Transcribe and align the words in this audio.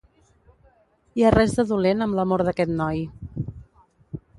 Hi 1.19 1.25
ha 1.27 1.33
res 1.37 1.55
de 1.59 1.67
dolent 1.75 2.03
amb 2.07 2.21
l'amor 2.21 2.49
d'aquest 2.49 2.77
noi. 2.83 3.09